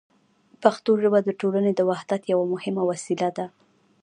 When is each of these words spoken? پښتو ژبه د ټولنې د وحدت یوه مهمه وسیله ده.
پښتو 0.61 0.91
ژبه 1.01 1.19
د 1.23 1.29
ټولنې 1.39 1.71
د 1.75 1.81
وحدت 1.89 2.21
یوه 2.33 2.45
مهمه 2.53 2.83
وسیله 2.91 3.29
ده. 3.37 3.45